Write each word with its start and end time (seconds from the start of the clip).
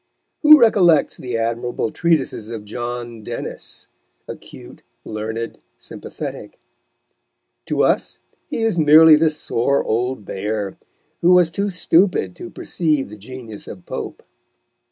Who 0.41 0.57
recollects 0.59 1.17
the 1.17 1.37
admirable 1.37 1.91
treatises 1.91 2.49
of 2.49 2.65
John 2.65 3.21
Dennis, 3.21 3.87
acute, 4.27 4.81
learned, 5.05 5.59
sympathetic? 5.77 6.57
To 7.67 7.83
us 7.83 8.17
he 8.49 8.63
is 8.63 8.79
merely 8.79 9.15
the 9.15 9.29
sore 9.29 9.83
old 9.83 10.25
bear, 10.25 10.75
who 11.21 11.33
was 11.33 11.51
too 11.51 11.69
stupid 11.69 12.35
to 12.37 12.49
perceive 12.49 13.09
the 13.09 13.15
genius 13.15 13.67
of 13.67 13.85
Pope. 13.85 14.23